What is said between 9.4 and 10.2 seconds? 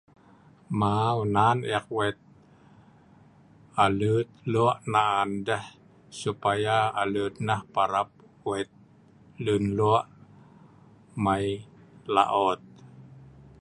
lun na'ah